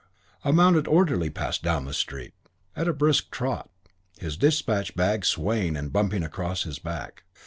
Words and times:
A 0.43 0.51
mounted 0.51 0.87
orderly 0.87 1.29
passed 1.29 1.61
down 1.61 1.85
the 1.85 1.93
street 1.93 2.33
at 2.75 2.87
a 2.87 2.91
brisk 2.91 3.29
trot, 3.29 3.69
his 4.17 4.35
dispatch 4.35 4.95
bag 4.95 5.23
swaying 5.23 5.77
and 5.77 5.93
bumping 5.93 6.23
across 6.23 6.63
his 6.63 6.79
back. 6.79 7.21